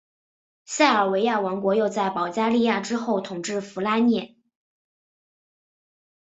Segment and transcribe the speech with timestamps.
[0.65, 4.35] 塞尔维亚王国又在保加利亚之后统治弗拉涅。